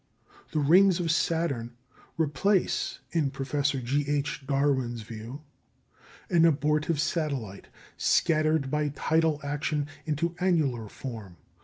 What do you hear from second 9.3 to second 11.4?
action into annular form.